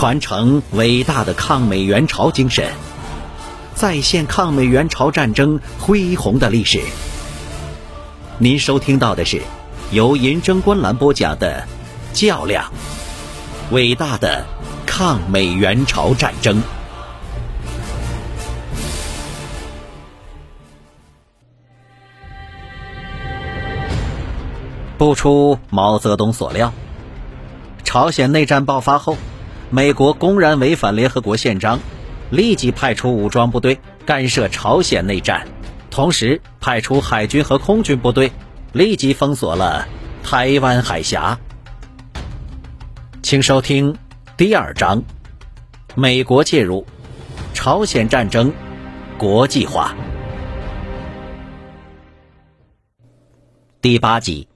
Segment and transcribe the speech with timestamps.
[0.00, 2.72] 传承伟大的抗美援朝精神，
[3.74, 6.80] 再现抗美援朝战争恢宏的历史。
[8.38, 9.42] 您收听到的是
[9.90, 11.66] 由银针观澜播讲的
[12.18, 12.72] 《较量：
[13.72, 14.46] 伟大的
[14.86, 16.56] 抗美援朝战争》。
[24.96, 26.72] 不出毛泽东所料，
[27.84, 29.18] 朝鲜内战爆发后，
[29.72, 31.78] 美国公然违反联合国宪章，
[32.28, 35.46] 立即派出武装部队干涉朝鲜内战，
[35.90, 38.32] 同时派出海军和空军部队，
[38.72, 39.86] 立即封锁了
[40.24, 41.38] 台湾海峡。
[43.22, 43.96] 请收听
[44.36, 45.04] 第二章：
[45.94, 46.84] 美国介入
[47.54, 48.52] 朝鲜战争
[49.16, 49.94] 国际化。
[53.80, 54.48] 第八集。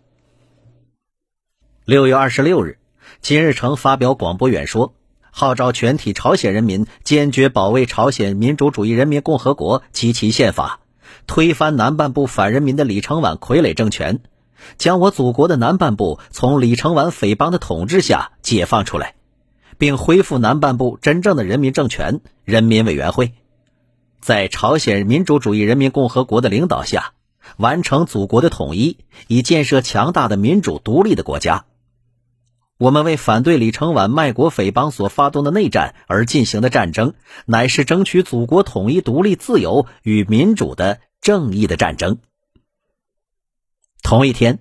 [1.85, 2.79] 六月二十六日，
[3.21, 4.93] 金日成发表广播演说，
[5.37, 10.79] 号召全体朝鲜人民坚决保卫朝鲜民主主义人民共和国及其宪法，
[11.27, 14.21] 推翻南半部反人民的李承晚傀儡政权，
[14.79, 19.17] 将我祖国的南半部从李承晚匪帮的统治下解放出来，
[19.77, 23.33] 并恢复南半部真正的人民政权——人民委员会，
[24.21, 27.13] 在朝鲜民主主义人民共和国的领导下，
[27.57, 31.65] 完成祖国的统一，以建设强大的民主独立的国家。
[32.77, 37.15] 我们为反对李承晚卖国匪帮所发动的内战而进行的战争，
[37.47, 42.19] 乃是争取祖国统一、独立、自由与民主的正义的战争。
[44.03, 44.59] 同一天，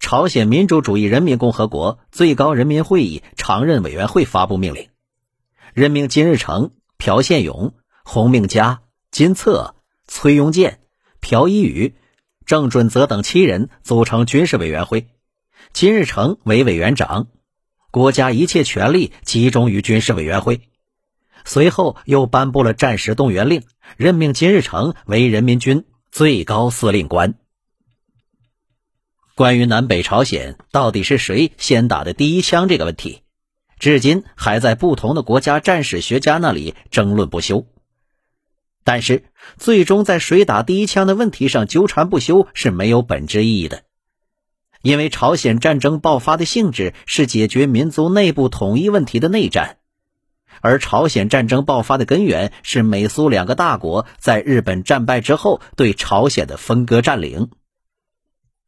[0.00, 4.88] 朝鲜民主主义人民共和国最高人民会议常任委员会发布命令，
[5.74, 9.74] 任命金日成、朴宪勇、洪明佳、金策、
[10.08, 10.80] 崔庸健、
[11.20, 11.94] 朴一宇、
[12.46, 15.08] 郑准则等七人组成军事委员会。
[15.72, 17.28] 金日成为委员长，
[17.90, 20.60] 国家一切权力集中于军事委员会。
[21.44, 23.62] 随后又颁布了战时动员令，
[23.96, 27.34] 任命金日成为人民军最高司令官。
[29.34, 33.22] 关于南北朝鲜到底是谁先打的第一枪这个问题，
[33.78, 37.66] 至今还在不同的国家战史学家那里争论不休。
[38.84, 39.24] 但是，
[39.56, 43.82] 最终在谁打第一枪的问题上纠缠不休是没有本质意义的。
[44.84, 49.78] 因为朝鲜战争爆发的性质是解决民族内部统一问题的内战，
[50.60, 57.48] 而朝鲜战争爆发的根源是美苏两个大国在日本战败之后对朝鲜的分割占领。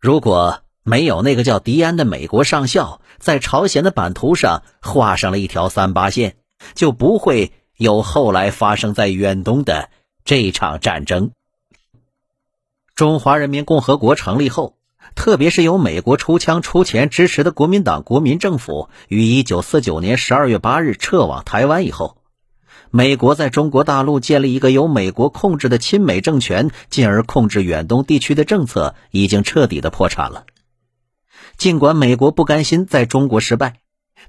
[0.00, 6.36] 如果没有那个叫迪安的美国上校在朝鲜的版图上画上了一条三八线，
[6.74, 9.90] 就不会有后来发生在远东的
[10.24, 11.32] 这场战争。
[12.94, 14.78] 中华人民共和国成立后。
[15.14, 22.18] 特别是由美国出枪出钱支持的国民党国民政府于一九四九年十二月八日撤往台湾以后，
[22.90, 30.44] 美国在中国大陆建立一个由美国控制的亲美政权，进而控制远东地区的政策已经彻底的破产了。
[31.56, 33.74] 尽管美国不甘心在中国失败，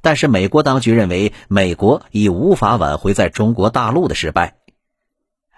[0.02, 4.58] 但是美国当局认为美国已无法挽回在中国大陆的失败。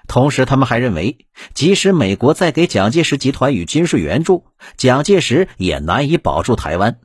[0.09, 6.99] 同时，他们还认为，即使美国再给蒋介石集团以军事援助，蒋介石也难以保住台湾。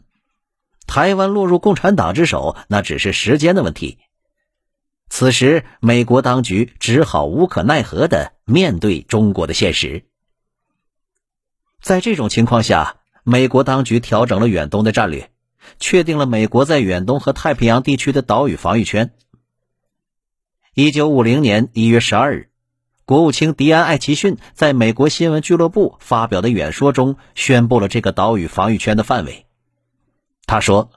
[0.86, 3.98] 台湾落入共产党之手，那只是时间的问题。
[5.10, 10.06] 此时，美国当局只好无可奈何的面对中国的现实。
[11.82, 15.30] 在这种情况下，美国当局调整了远东的战略，
[15.78, 19.12] 确定了美国在远东和太平洋地区的岛屿防御圈。
[20.72, 22.48] 一九五零年一月十二日。
[23.06, 29.44] 国务卿迪安·艾奇逊在美国新闻俱乐部发表的演说中宣布了这个岛屿防御圈的范围。
[30.46, 30.90] 他说：“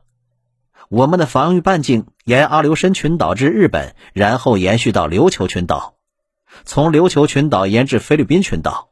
[0.87, 5.95] 我们的防御半径沿阿留申群岛至日本，然后延续到琉球群岛，
[6.63, 8.91] 从琉球群岛延至菲律宾群岛。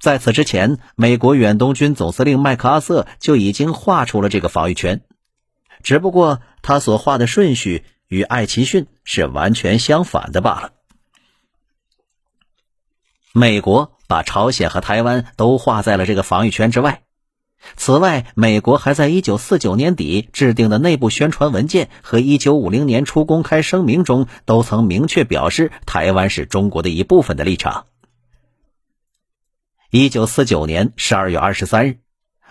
[0.00, 5.02] 在此之前，美国远东军总司令麦克阿瑟就已经画出了这个防御圈，
[5.84, 10.72] 只不过他所画的顺序与艾奇逊是完全相反的罢了。”
[13.36, 17.02] 美国把朝鲜和台湾都划在了这个防御圈之外。
[17.74, 27.86] 此外，美国还在1949年底制定的内部宣传文件和1950年初公开声明中，都曾明确表示台湾是中国的一部分的立场。
[29.90, 31.98] 1949年12月23日，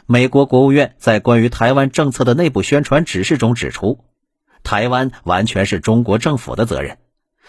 [0.05, 4.03] 美国国务院在关于台湾政策的内部宣传指示中指出，
[4.63, 6.97] 台湾完全是中国政府的责任。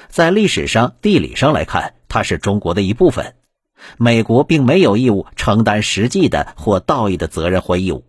[0.09, 3.35] 在历史上、地理上来看，它是中国的一部分。
[3.99, 8.05] 美国并没有义务承担实际的或道义的责任或义务。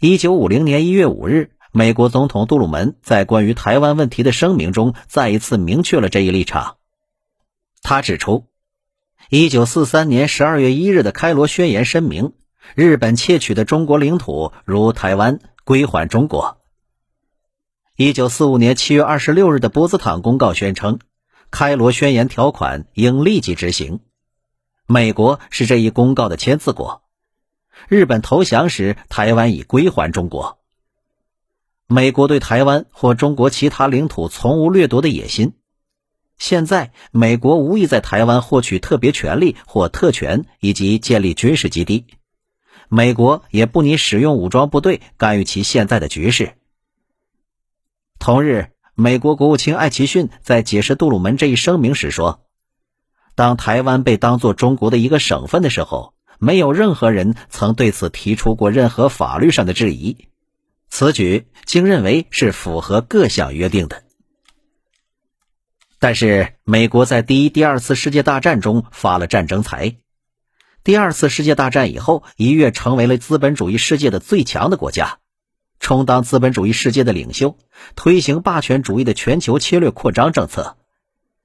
[0.00, 6.76] 一九五零年一月五日，美国总统杜鲁门在关于台湾问题的声明中再一次明确了这一立场。
[7.82, 8.44] 他指出，
[9.30, 12.32] 一九四三年十二月一日的开罗宣言声明，
[12.74, 16.60] 日本窃取的中国领土如台湾归还中国。
[18.00, 21.00] 一九四五年七月二十六日的波茨坦公告宣称，
[21.50, 23.98] 开罗宣言条款应立即执行。
[24.86, 27.02] 美国是这一公告的签字国。
[27.88, 30.60] 日本投降时，台湾已归还中国。
[31.88, 35.54] 美国对台湾或中国其他领土从无掠夺的野心。
[36.38, 42.06] 现在，美国无意在台湾获取特别权利或特权，以及建立军事基地。
[42.88, 46.57] 美国也不拟使用武装部队干预其现在的局势。
[48.18, 52.44] 同日，美国国务卿艾奇逊在解释杜鲁门这一声明时说
[53.34, 60.28] ：“当台湾被当作中国的一个省份的时候，没有任何人曾对此提出过任何法律上的质疑。
[60.90, 64.02] 此举经认为是符合各项约定的。”
[66.00, 69.96] 但是，美国在第一、第二次世界大战中发了战争财。
[70.84, 75.18] 第二次世界大战以后，一跃成为了资本主义世界的最强的国家，
[75.80, 77.56] 充当资本主义世界的领袖，
[77.94, 80.76] 推行霸权主义的全球侵略扩张政策，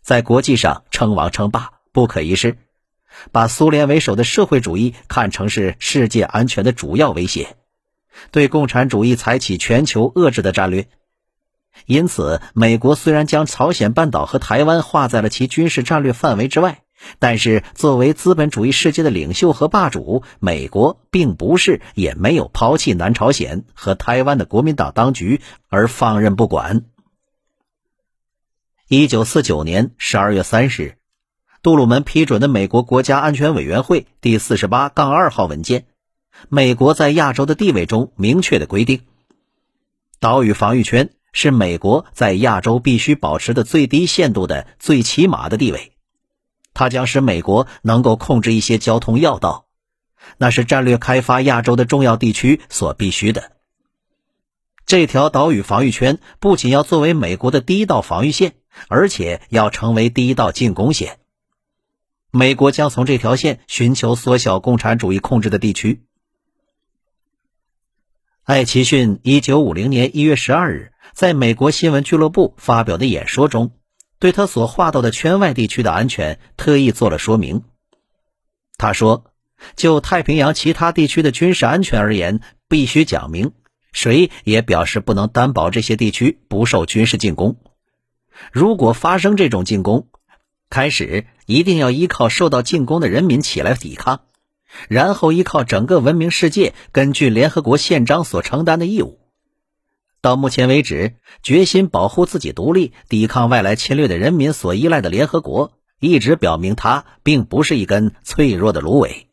[0.01, 2.57] 在国际上称王称霸，不可一世，
[3.31, 7.55] 把苏联为首的社会主义看成是世界安全的主要威胁，
[8.31, 10.87] 对共产主义采取全球遏制的战略。
[11.87, 16.82] 因此，美国虽然将朝鲜半岛和台湾划在了其军事战略范围之外，
[17.19, 26.85] 但是作为资本主义世界的领袖和霸主，美国并不是也没有抛弃南朝鲜和台湾的国民党当局而放任不管。
[28.87, 30.97] 一九四九年十二月三十日，
[31.61, 35.85] 杜鲁门批准的美国国家安全委员会第四十八杠二号文件，
[36.49, 39.01] 美国在亚洲的地位中明确的规定，
[40.19, 41.09] 岛屿防御圈。
[41.35, 45.92] 是美国在亚洲必须保持的最低限度的最起码的地位，
[46.73, 49.65] 它将使美国能够控制一些交通要道，
[50.37, 53.51] 那是战略开发亚洲的重要地区所必须的。
[54.85, 58.55] 这条岛屿防御圈不仅要作为美国的第一道防御线，
[58.87, 61.19] 而且要成为第一道进攻线。
[62.31, 66.03] 美国将从这条线寻求缩小共产主义控制的地区。
[68.43, 70.93] 艾奇逊一九五零年一月十二日。
[71.13, 73.71] 在美国新闻俱乐部发表的演说中，
[74.23, 77.63] 对他所划到的圈外地区的安全特意做了说明。
[78.77, 79.25] 他说
[79.75, 82.39] ：“就太平洋其他地区的军事安全而言，
[82.69, 83.51] 必须讲明，
[83.91, 87.57] 谁也表示不能担保这些地区不受军事进攻。
[88.53, 90.07] 如果发生这种进攻，
[90.69, 94.21] 开始一定要依靠受到进攻的人民起来抵抗，
[94.87, 99.19] 然后依靠整个文明世界根据联合国宪章所承担的义务。”
[100.23, 109.27] 到目前为止，决心保护自己独立、抵抗外来侵略的人民所依赖的联合国，一直表明它并不是一根脆弱的芦苇。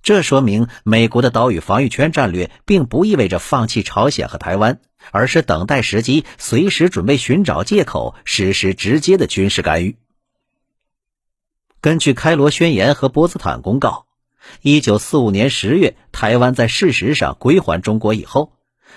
[0.00, 4.78] 这说明，美国的岛屿防御圈战略并不意味着放弃朝鲜和台湾，
[5.10, 9.96] 而是等待时机，随时准备寻找借口实施直接的军事干预。
[11.80, 14.06] 根据开罗宣言和波茨坦公告，
[14.62, 18.52] 一九四五年十月，台湾在事实上归还中国以后。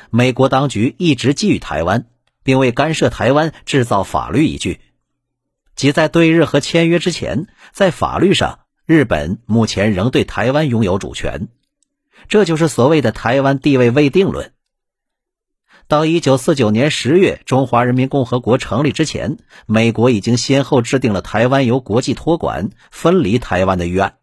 [0.10, 2.08] 美国当局一直觊觎台湾，
[2.44, 4.79] 并为干涉台湾制造法律依据，
[5.75, 11.48] 即在对日和签约之前，在法律上，日本目前仍对台湾拥有主权。
[12.27, 14.51] 这就是所谓的“台湾地位未定论”。
[15.88, 24.18] 到一九四九年十月，中华人民共和国成立之前，美国已经先后制定了台湾由国际托管、分离台湾的预案，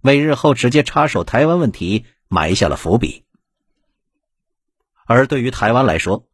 [0.00, 3.24] 为日后直接插手台湾问题埋下了伏笔。
[5.12, 6.24] 而对于台湾来说，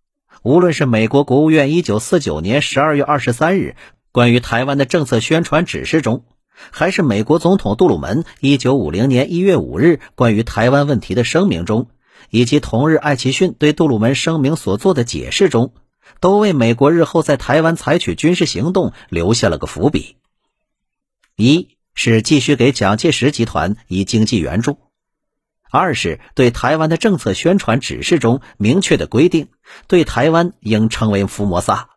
[0.44, 3.75] 无论是美国国务院一九四九年十二月二十三日
[4.12, 6.25] 关于台湾的政策宣传指示中，
[6.70, 11.88] 还是美国总统杜鲁门一九五零年一月五日关于台湾问题的声明中，
[12.30, 15.73] 以及同日艾奇逊对杜鲁门声明所做的解释中，
[16.20, 20.14] 都为美国日后在台湾采取军事行动留下了个伏笔。
[21.35, 24.78] 一是继续给蒋介石集团以经济援助。
[25.70, 29.48] 二是对台湾的政策宣传指示中明确的规定，
[29.87, 31.90] 对台湾应称为福摩萨。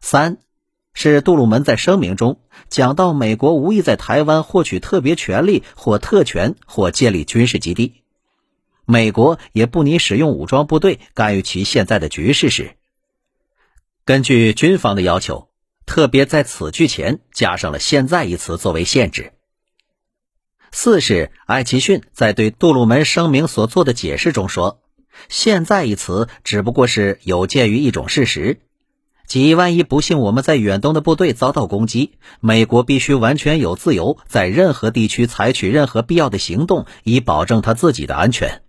[0.00, 0.38] 三
[0.94, 8.02] 是杜鲁门在声明中讲到，美国无意在台湾获取特别权利或特权或建立军事基地，
[8.84, 12.76] 美国也不拟使用武装部队干预其现在的局势时，
[14.04, 15.48] 根据军方的要求，
[15.86, 19.32] 特别在此句前加上了“现在”一词作为限制。
[20.70, 24.80] 四是艾奇逊在对杜鲁门声明所做的解释中说
[25.28, 28.60] ：“现在一词只不过是有鉴于一种事实，
[29.26, 38.62] 即万一不幸我们在远东的部队遭到攻击，美国必须完全有自由在任何地区采取任何必要的行动，以保证他自己的安全。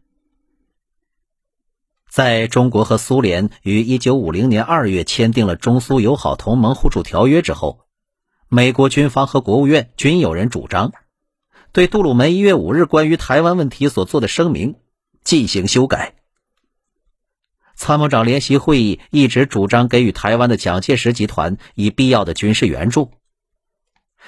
[2.10, 7.82] 在中国和苏联于1950年2月签订了中苏友好同盟互助条约之后，
[8.48, 10.92] 美国军方和国务院均有人主张，
[11.72, 14.76] 对杜鲁门1月5日关于台湾问题所做的声明
[15.24, 16.16] 进行修改。
[17.76, 23.12] 参谋长联席会议一直主张给予台湾的蒋介石集团以必要的军事援助。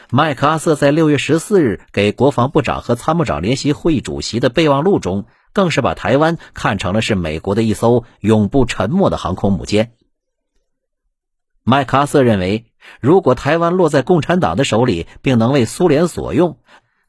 [0.09, 9.91] 麦克阿瑟在六月十四日给国防部长和参谋长联席会议主席的备忘录中，更是把台湾看成了是美国的一艘永不沉没的航空母舰。
[11.63, 12.65] 麦克阿瑟认为，
[12.99, 16.57] 如果台湾落在共产党的手里，并能为苏联所用，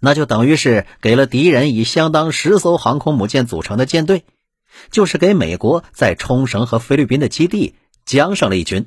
[0.05, 4.25] 那就等于是给了敌人以相当十艘航空母舰组成的舰队。
[4.91, 7.75] 就是给美国在冲绳和菲律宾的基地
[8.07, 8.87] 将上了一军，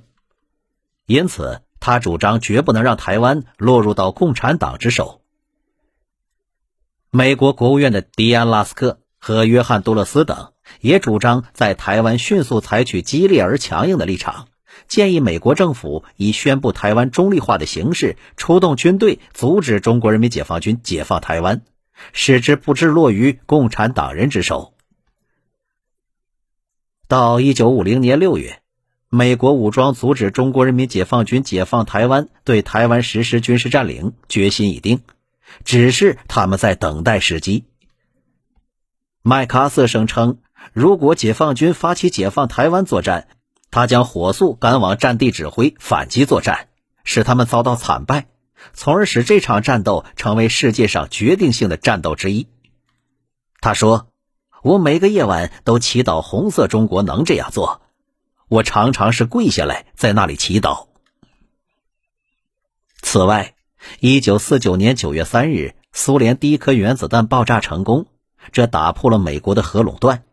[1.05, 5.21] 因此他主张绝不能让台湾落入到共产党之手。
[7.11, 14.47] 美国国务院的迪安·拉斯克和约翰·杜勒斯等也主张在台湾迅速采取激烈而强硬的立场，
[14.87, 21.61] 建议美国政府以宣布台湾中立化的形式出动军队，阻止中国人民解放军解放台湾，
[22.13, 24.73] 使之不致落于共产党人之手。
[27.07, 28.61] 到一九五零年六月，
[29.09, 35.01] 美国武装阻止中国人民解放军解放台湾，对台湾实施军事占领，决心已定，
[35.63, 37.65] 只是他们在等待时机。
[39.21, 40.39] 麦克阿瑟声称，
[40.73, 43.27] 如果解放军发起解放台湾作战，
[43.75, 46.69] 他将火速赶往战地指挥反击作战，
[47.03, 48.27] 使他们遭到惨败，
[48.71, 52.47] 从而使这场战斗成为世界上决定性的战斗之一。
[53.59, 54.07] 他说。
[54.63, 57.81] 我每个夜晚都祈祷红色中国能这样做，
[58.47, 60.87] 我常常是跪下来在那里祈祷。
[63.03, 63.53] 此外，
[63.99, 68.07] 一九四九年九月三日，苏联第一颗原子弹爆炸成功，
[68.53, 70.23] 这打破了美国的核垄断。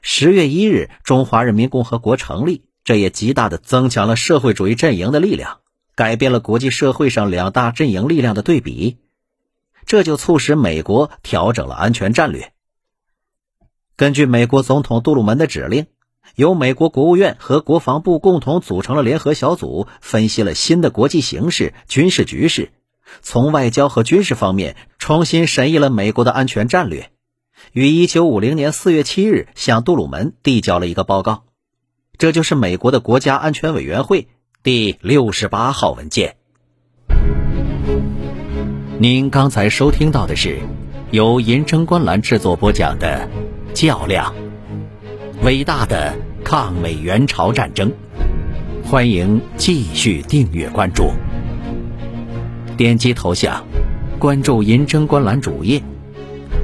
[0.00, 5.58] 十月一日，中华人民共和国成立，这也极大的增强了社会主义阵营的力量，
[5.94, 8.98] 改变了国际社会上两大阵营力量的对比，
[9.86, 12.52] 这就促使美国调整了安全战略。
[13.94, 15.86] 根据美国总统杜鲁门的指令，
[16.34, 22.72] 由美国国务院和国防部共同组成了联合小组，分析了新的国际形势、军事局势，
[23.20, 27.11] 从外交和军事方面重新审议了美国的安全战略，
[27.72, 31.44] 于1950年4月7日向杜鲁门递交了一个报告，
[32.18, 34.28] 这就是美国的国家安全委员会
[34.62, 36.36] 第六十八号文件。
[38.98, 40.60] 您刚才收听到的是
[41.10, 43.28] 由银城观澜制作播讲的。
[43.74, 44.34] 较量，
[45.42, 46.14] 伟大的
[46.44, 47.90] 抗美援朝战争，
[48.84, 51.10] 欢迎继续订阅关注，
[52.76, 53.64] 点击头像，
[54.18, 55.82] 关注银针观澜主页，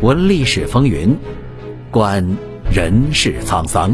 [0.00, 1.16] 闻历史风云，
[1.90, 2.24] 观
[2.70, 3.92] 人世沧桑。